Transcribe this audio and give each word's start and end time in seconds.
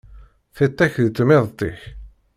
Tiṭ-ik 0.55 0.95
di 1.03 1.07
tmiḍt-ik. 1.17 1.79